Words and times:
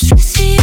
Je 0.00 0.06
suis 0.06 0.20
si 0.20 0.57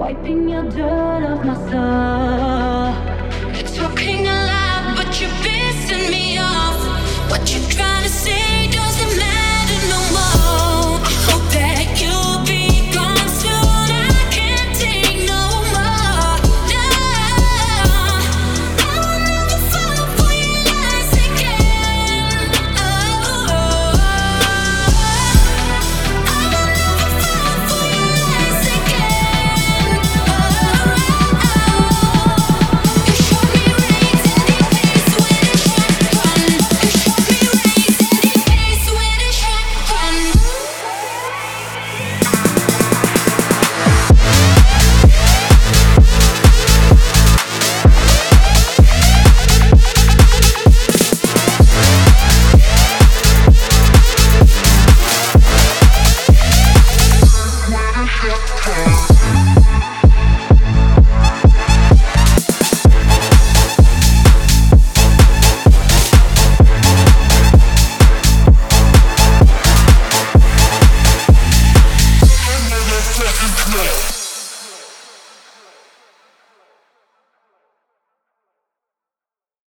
Wiping 0.00 0.48
your 0.48 0.64
dirt 0.64 1.24
off 1.24 1.44
my 1.44 1.54
soul. 1.70 2.39